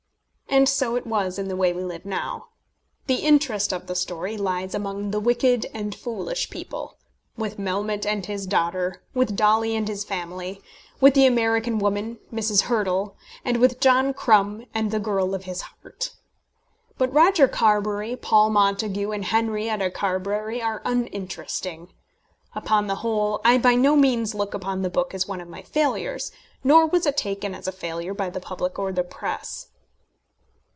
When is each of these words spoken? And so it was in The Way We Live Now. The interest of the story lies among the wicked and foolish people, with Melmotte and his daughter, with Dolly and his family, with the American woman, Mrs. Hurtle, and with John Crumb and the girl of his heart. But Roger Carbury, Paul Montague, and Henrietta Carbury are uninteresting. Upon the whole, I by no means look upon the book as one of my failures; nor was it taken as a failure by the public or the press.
And 0.53 0.67
so 0.67 0.97
it 0.97 1.07
was 1.07 1.39
in 1.39 1.47
The 1.47 1.55
Way 1.55 1.71
We 1.71 1.81
Live 1.81 2.03
Now. 2.05 2.47
The 3.07 3.21
interest 3.23 3.71
of 3.71 3.87
the 3.87 3.95
story 3.95 4.35
lies 4.35 4.75
among 4.75 5.11
the 5.11 5.19
wicked 5.21 5.65
and 5.73 5.95
foolish 5.95 6.49
people, 6.49 6.97
with 7.37 7.57
Melmotte 7.57 8.05
and 8.05 8.25
his 8.25 8.45
daughter, 8.45 9.01
with 9.13 9.37
Dolly 9.37 9.77
and 9.77 9.87
his 9.87 10.03
family, 10.03 10.61
with 10.99 11.13
the 11.13 11.25
American 11.25 11.79
woman, 11.79 12.19
Mrs. 12.33 12.63
Hurtle, 12.63 13.15
and 13.45 13.61
with 13.61 13.79
John 13.79 14.13
Crumb 14.13 14.65
and 14.73 14.91
the 14.91 14.99
girl 14.99 15.33
of 15.33 15.45
his 15.45 15.61
heart. 15.61 16.11
But 16.97 17.13
Roger 17.13 17.47
Carbury, 17.47 18.17
Paul 18.17 18.49
Montague, 18.49 19.09
and 19.11 19.23
Henrietta 19.23 19.89
Carbury 19.89 20.61
are 20.61 20.81
uninteresting. 20.83 21.93
Upon 22.55 22.87
the 22.87 22.95
whole, 22.95 23.39
I 23.45 23.57
by 23.57 23.75
no 23.75 23.95
means 23.95 24.35
look 24.35 24.53
upon 24.53 24.81
the 24.81 24.89
book 24.89 25.13
as 25.13 25.25
one 25.29 25.39
of 25.39 25.47
my 25.47 25.61
failures; 25.61 26.29
nor 26.61 26.85
was 26.87 27.05
it 27.05 27.15
taken 27.15 27.55
as 27.55 27.69
a 27.69 27.71
failure 27.71 28.13
by 28.13 28.29
the 28.29 28.41
public 28.41 28.77
or 28.77 28.91
the 28.91 29.03
press. 29.05 29.67